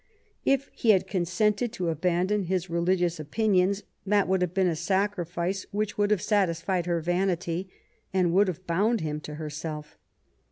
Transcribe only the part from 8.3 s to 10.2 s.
would have bound him to herself.